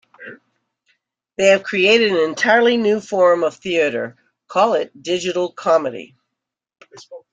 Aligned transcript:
They 1.37 1.49
have 1.49 1.61
created 1.61 2.11
an 2.11 2.27
entirely 2.27 2.75
new 2.75 2.99
form 3.01 3.43
of 3.43 3.55
theater; 3.57 4.15
call 4.47 4.73
it 4.73 4.99
digital 5.03 5.51
comedy. 5.51 6.15